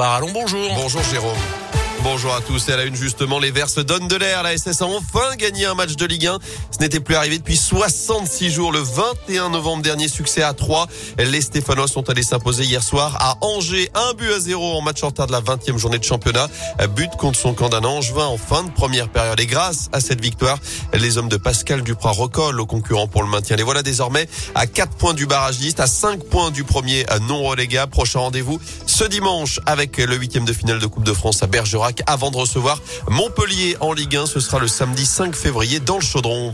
Barallon, 0.00 0.30
bonjour. 0.32 0.74
Bonjour 0.76 1.02
Jérôme. 1.02 1.59
Bonjour 2.02 2.34
à 2.34 2.40
tous 2.40 2.68
et 2.68 2.72
à 2.72 2.78
la 2.78 2.84
une 2.84 2.94
justement, 2.94 3.38
les 3.38 3.50
Verts 3.50 3.68
se 3.68 3.80
donnent 3.80 4.08
de 4.08 4.16
l'air. 4.16 4.42
La 4.42 4.56
SS 4.56 4.80
a 4.80 4.86
enfin 4.86 5.36
gagné 5.36 5.66
un 5.66 5.74
match 5.74 5.96
de 5.96 6.06
Ligue 6.06 6.28
1. 6.28 6.38
Ce 6.70 6.78
n'était 6.78 6.98
plus 6.98 7.14
arrivé 7.14 7.36
depuis 7.36 7.58
66 7.58 8.50
jours. 8.50 8.72
Le 8.72 8.78
21 8.78 9.50
novembre 9.50 9.82
dernier, 9.82 10.08
succès 10.08 10.42
à 10.42 10.54
3. 10.54 10.86
Les 11.18 11.42
Stéphanois 11.42 11.88
sont 11.88 12.08
allés 12.08 12.22
s'imposer 12.22 12.64
hier 12.64 12.82
soir 12.82 13.18
à 13.20 13.36
Angers. 13.42 13.90
Un 13.94 14.14
but 14.14 14.32
à 14.32 14.40
0 14.40 14.78
en 14.78 14.80
match 14.80 15.02
en 15.02 15.08
retard 15.08 15.26
de 15.26 15.32
la 15.32 15.42
20e 15.42 15.76
journée 15.76 15.98
de 15.98 16.04
championnat. 16.04 16.48
But 16.96 17.10
contre 17.18 17.38
son 17.38 17.52
camp 17.52 17.68
d'un 17.68 17.84
Angevin 17.84 18.26
en 18.26 18.38
fin 18.38 18.64
de 18.64 18.70
première 18.70 19.10
période. 19.10 19.38
Et 19.38 19.46
grâce 19.46 19.90
à 19.92 20.00
cette 20.00 20.22
victoire, 20.22 20.58
les 20.94 21.18
hommes 21.18 21.28
de 21.28 21.36
Pascal 21.36 21.82
Duprat 21.82 22.12
recollent 22.12 22.60
aux 22.60 22.66
concurrents 22.66 23.08
pour 23.08 23.22
le 23.22 23.28
maintien. 23.28 23.56
Les 23.56 23.62
voilà 23.62 23.82
désormais 23.82 24.26
à 24.54 24.66
4 24.66 24.96
points 24.96 25.14
du 25.14 25.26
barragiste, 25.26 25.80
à 25.80 25.86
5 25.86 26.24
points 26.24 26.50
du 26.50 26.64
premier 26.64 27.04
non 27.28 27.42
relégable. 27.42 27.92
Prochain 27.92 28.20
rendez-vous 28.20 28.58
ce 28.86 29.04
dimanche 29.04 29.60
avec 29.66 29.98
le 29.98 30.16
huitième 30.16 30.46
de 30.46 30.54
finale 30.54 30.78
de 30.78 30.86
Coupe 30.86 31.04
de 31.04 31.12
France 31.12 31.42
à 31.42 31.46
Bergerac 31.46 31.89
avant 32.06 32.30
de 32.30 32.36
recevoir 32.36 32.80
Montpellier 33.08 33.76
en 33.80 33.92
Ligue 33.92 34.16
1. 34.16 34.26
Ce 34.26 34.40
sera 34.40 34.58
le 34.58 34.68
samedi 34.68 35.06
5 35.06 35.34
février 35.34 35.80
dans 35.80 35.96
le 35.96 36.02
Chaudron. 36.02 36.52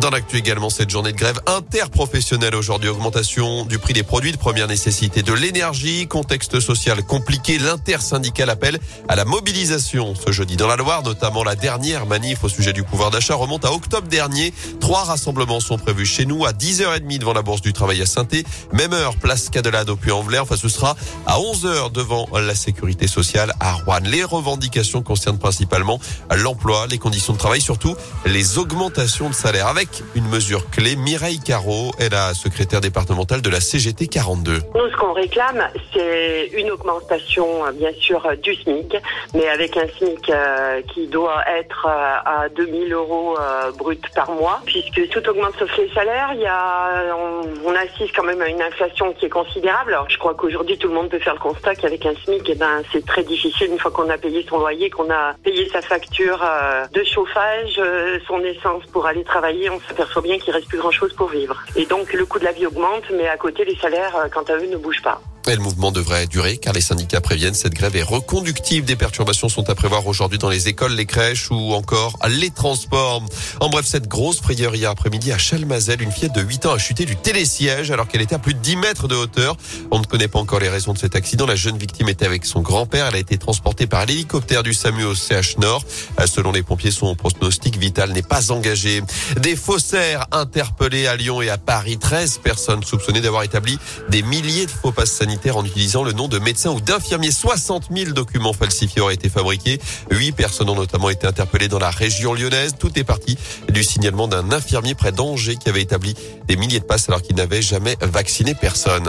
Dans 0.00 0.10
l'actu 0.10 0.36
également, 0.36 0.68
cette 0.68 0.90
journée 0.90 1.12
de 1.12 1.16
grève 1.16 1.40
interprofessionnelle 1.46 2.54
aujourd'hui, 2.54 2.90
augmentation 2.90 3.64
du 3.64 3.78
prix 3.78 3.94
des 3.94 4.02
produits 4.02 4.30
de 4.30 4.36
première 4.36 4.68
nécessité, 4.68 5.22
de 5.22 5.32
l'énergie, 5.32 6.06
contexte 6.06 6.60
social 6.60 7.02
compliqué. 7.02 7.58
L'intersyndical 7.58 8.50
appelle 8.50 8.78
à 9.08 9.16
la 9.16 9.24
mobilisation 9.24 10.14
ce 10.14 10.32
jeudi 10.32 10.56
dans 10.56 10.66
la 10.66 10.76
Loire, 10.76 11.02
notamment 11.02 11.44
la 11.44 11.54
dernière 11.54 12.04
manif 12.04 12.44
au 12.44 12.50
sujet 12.50 12.74
du 12.74 12.82
pouvoir 12.82 13.10
d'achat 13.10 13.34
remonte 13.34 13.64
à 13.64 13.72
octobre 13.72 14.06
dernier. 14.06 14.52
Trois 14.80 15.04
rassemblements 15.04 15.60
sont 15.60 15.78
prévus 15.78 16.04
chez 16.04 16.26
nous 16.26 16.44
à 16.44 16.52
10h30 16.52 17.18
devant 17.18 17.32
la 17.32 17.42
Bourse 17.42 17.62
du 17.62 17.72
Travail 17.72 18.02
à 18.02 18.06
saint 18.06 18.28
Même 18.72 18.92
heure, 18.92 19.16
place 19.16 19.48
Cadelade 19.48 19.88
au 19.88 19.96
Puy-en-Velay. 19.96 20.40
Enfin, 20.40 20.56
ce 20.56 20.68
sera 20.68 20.94
à 21.26 21.38
11h 21.38 21.90
devant 21.92 22.28
la 22.34 22.54
Sécurité 22.54 23.06
sociale 23.06 23.54
à 23.60 23.72
Rouen. 23.72 24.00
Les 24.04 24.24
revendications 24.24 25.02
concernent 25.02 25.38
principalement 25.38 25.98
l'emploi, 26.36 26.86
les 26.86 26.98
conditions 26.98 27.32
de 27.32 27.38
travail, 27.38 27.62
surtout 27.62 27.96
les 28.26 28.58
augmentations 28.58 29.30
de 29.30 29.34
salaire. 29.34 29.68
Avec 29.68 29.85
une 30.14 30.28
mesure 30.28 30.70
clé. 30.70 30.96
Mireille 30.96 31.40
Caro 31.40 31.92
est 31.98 32.10
la 32.10 32.34
secrétaire 32.34 32.80
départementale 32.80 33.42
de 33.42 33.50
la 33.50 33.60
CGT 33.60 34.08
42. 34.08 34.62
Nous, 34.74 34.90
ce 34.90 34.96
qu'on 34.96 35.12
réclame, 35.12 35.68
c'est 35.92 36.50
une 36.54 36.70
augmentation, 36.70 37.46
bien 37.74 37.92
sûr, 37.98 38.26
du 38.42 38.54
SMIC, 38.54 38.96
mais 39.34 39.48
avec 39.48 39.76
un 39.76 39.86
SMIC 39.98 40.30
euh, 40.30 40.82
qui 40.92 41.06
doit 41.06 41.42
être 41.58 41.86
euh, 41.86 42.44
à 42.44 42.48
2000 42.48 42.92
euros 42.92 43.36
euh, 43.38 43.70
brut 43.72 44.02
par 44.14 44.30
mois, 44.30 44.60
puisque 44.64 45.08
tout 45.08 45.28
augmente 45.28 45.54
sauf 45.58 45.76
les 45.76 45.88
salaires. 45.90 46.30
Il 46.34 46.40
y 46.40 46.46
a, 46.46 47.14
on, 47.64 47.74
assiste 47.74 48.16
quand 48.16 48.24
même 48.24 48.40
à 48.40 48.48
une 48.48 48.62
inflation 48.62 49.12
qui 49.12 49.26
est 49.26 49.30
considérable. 49.30 49.92
Alors, 49.92 50.08
je 50.08 50.18
crois 50.18 50.34
qu'aujourd'hui, 50.34 50.78
tout 50.78 50.88
le 50.88 50.94
monde 50.94 51.10
peut 51.10 51.18
faire 51.18 51.34
le 51.34 51.40
constat 51.40 51.74
qu'avec 51.74 52.06
un 52.06 52.14
SMIC, 52.24 52.48
eh 52.48 52.54
ben, 52.54 52.82
c'est 52.92 53.04
très 53.04 53.22
difficile 53.22 53.70
une 53.72 53.78
fois 53.78 53.90
qu'on 53.90 54.08
a 54.08 54.16
payé 54.16 54.46
son 54.48 54.58
loyer, 54.58 54.88
qu'on 54.88 55.10
a 55.10 55.34
payé 55.44 55.68
sa 55.68 55.82
facture 55.82 56.42
de 56.92 57.04
chauffage, 57.04 57.80
son 58.26 58.40
essence 58.40 58.84
pour 58.92 59.06
aller 59.06 59.24
travailler 59.24 59.68
s'aperçoit 59.80 60.22
bien 60.22 60.38
qu'il 60.38 60.52
reste 60.52 60.68
plus 60.68 60.78
grand 60.78 60.90
chose 60.90 61.12
pour 61.14 61.28
vivre. 61.28 61.62
Et 61.76 61.86
donc 61.86 62.12
le 62.12 62.26
coût 62.26 62.38
de 62.38 62.44
la 62.44 62.52
vie 62.52 62.66
augmente, 62.66 63.04
mais 63.12 63.28
à 63.28 63.36
côté 63.36 63.64
les 63.64 63.76
salaires, 63.76 64.16
euh, 64.16 64.28
quant 64.28 64.42
à 64.42 64.56
eux, 64.56 64.66
ne 64.66 64.76
bougent 64.76 65.02
pas. 65.02 65.20
Et 65.48 65.54
le 65.54 65.62
mouvement 65.62 65.92
devrait 65.92 66.26
durer 66.26 66.56
car 66.56 66.72
les 66.72 66.80
syndicats 66.80 67.20
préviennent 67.20 67.54
cette 67.54 67.72
grève 67.72 67.94
est 67.94 68.02
reconductive. 68.02 68.84
Des 68.84 68.96
perturbations 68.96 69.48
sont 69.48 69.70
à 69.70 69.76
prévoir 69.76 70.04
aujourd'hui 70.08 70.38
dans 70.38 70.48
les 70.48 70.66
écoles, 70.66 70.92
les 70.94 71.06
crèches 71.06 71.52
ou 71.52 71.72
encore 71.72 72.18
les 72.28 72.50
transports. 72.50 73.22
En 73.60 73.68
bref, 73.68 73.86
cette 73.86 74.08
grosse 74.08 74.40
frayeur 74.40 74.74
hier 74.74 74.90
après-midi 74.90 75.30
à 75.30 75.38
Chalmazel, 75.38 76.02
une 76.02 76.10
fillette 76.10 76.34
de 76.34 76.42
8 76.42 76.66
ans 76.66 76.72
a 76.72 76.78
chuté 76.78 77.04
du 77.04 77.14
télésiège 77.14 77.92
alors 77.92 78.08
qu'elle 78.08 78.22
était 78.22 78.34
à 78.34 78.40
plus 78.40 78.54
de 78.54 78.58
10 78.58 78.76
mètres 78.76 79.06
de 79.06 79.14
hauteur. 79.14 79.56
On 79.92 80.00
ne 80.00 80.04
connaît 80.04 80.26
pas 80.26 80.40
encore 80.40 80.58
les 80.58 80.68
raisons 80.68 80.94
de 80.94 80.98
cet 80.98 81.14
accident. 81.14 81.46
La 81.46 81.54
jeune 81.54 81.78
victime 81.78 82.08
était 82.08 82.26
avec 82.26 82.44
son 82.44 82.60
grand-père. 82.60 83.06
Elle 83.06 83.14
a 83.14 83.18
été 83.18 83.38
transportée 83.38 83.86
par 83.86 84.04
l'hélicoptère 84.04 84.64
du 84.64 84.74
SAMU 84.74 85.04
au 85.04 85.14
CH 85.14 85.58
Nord. 85.58 85.84
Selon 86.26 86.50
les 86.50 86.64
pompiers, 86.64 86.90
son 86.90 87.14
pronostic 87.14 87.78
vital 87.78 88.10
n'est 88.10 88.22
pas 88.22 88.50
engagé. 88.50 89.00
Des 89.40 89.54
faussaires 89.54 90.26
interpellés 90.32 91.06
à 91.06 91.14
Lyon 91.14 91.40
et 91.40 91.50
à 91.50 91.56
Paris. 91.56 91.98
13 91.98 92.38
personnes 92.42 92.82
soupçonnées 92.82 93.20
d'avoir 93.20 93.44
établi 93.44 93.78
des 94.08 94.22
milliers 94.22 94.66
de 94.66 94.70
faux 94.72 94.90
passes 94.90 95.12
sanitaires 95.12 95.35
en 95.52 95.64
utilisant 95.64 96.02
le 96.02 96.12
nom 96.12 96.28
de 96.28 96.38
médecin 96.38 96.70
ou 96.70 96.80
d'infirmier. 96.80 97.30
60 97.30 97.88
000 97.94 98.12
documents 98.12 98.52
falsifiés 98.52 99.02
auraient 99.02 99.14
été 99.14 99.28
fabriqués. 99.28 99.80
Huit 100.10 100.32
personnes 100.32 100.68
ont 100.70 100.74
notamment 100.74 101.10
été 101.10 101.26
interpellées 101.26 101.68
dans 101.68 101.78
la 101.78 101.90
région 101.90 102.34
lyonnaise. 102.34 102.74
Tout 102.78 102.98
est 102.98 103.04
parti 103.04 103.36
du 103.68 103.84
signalement 103.84 104.28
d'un 104.28 104.52
infirmier 104.52 104.94
près 104.94 105.12
d'Angers 105.12 105.56
qui 105.56 105.68
avait 105.68 105.82
établi 105.82 106.14
des 106.46 106.56
milliers 106.56 106.80
de 106.80 106.84
passes 106.84 107.08
alors 107.08 107.22
qu'il 107.22 107.36
n'avait 107.36 107.62
jamais 107.62 107.96
vacciné 108.00 108.54
personne. 108.54 109.06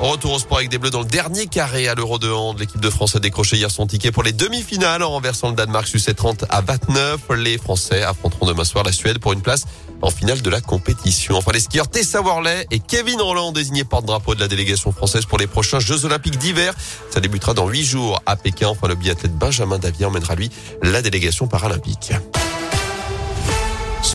Retour 0.00 0.32
au 0.32 0.38
sport 0.38 0.58
avec 0.58 0.70
des 0.70 0.78
Bleus 0.78 0.90
dans 0.90 1.00
le 1.00 1.06
dernier 1.06 1.46
carré 1.46 1.88
à 1.88 1.94
l'Euro 1.94 2.18
de 2.18 2.28
hand. 2.30 2.58
L'équipe 2.58 2.80
de 2.80 2.90
France 2.90 3.16
a 3.16 3.20
décroché 3.20 3.56
hier 3.56 3.70
son 3.70 3.86
ticket 3.86 4.10
pour 4.10 4.22
les 4.22 4.32
demi-finales 4.32 5.02
en 5.02 5.10
renversant 5.10 5.50
le 5.50 5.54
Danemark 5.54 5.86
sur 5.86 6.00
30 6.14 6.44
à 6.48 6.60
29. 6.60 7.20
Les 7.36 7.58
Français 7.58 8.02
affronteront 8.02 8.46
demain 8.46 8.64
soir 8.64 8.84
la 8.84 8.92
Suède 8.92 9.18
pour 9.18 9.32
une 9.32 9.40
place 9.40 9.64
en 10.02 10.10
finale 10.10 10.42
de 10.42 10.50
la 10.50 10.60
compétition. 10.60 11.36
Enfin, 11.36 11.52
les 11.52 11.60
skieurs 11.60 11.88
Tessa 11.88 12.20
Worley 12.20 12.66
et 12.70 12.80
Kevin 12.80 13.20
Roland 13.20 13.52
désignés 13.52 13.84
porte-drapeau 13.84 14.34
de 14.34 14.40
la 14.40 14.48
délégation 14.48 14.92
française 14.92 15.24
pour 15.24 15.38
les 15.38 15.46
prochains 15.46 15.80
Jeux 15.80 16.04
Olympiques 16.04 16.38
d'hiver. 16.38 16.74
Ça 17.10 17.20
débutera 17.20 17.54
dans 17.54 17.68
huit 17.68 17.84
jours 17.84 18.20
à 18.26 18.36
Pékin. 18.36 18.68
Enfin, 18.68 18.88
le 18.88 18.96
biathlète 18.96 19.34
Benjamin 19.34 19.78
Davier 19.78 20.06
emmènera 20.06 20.34
lui 20.34 20.50
la 20.82 21.02
délégation 21.02 21.46
paralympique. 21.46 22.12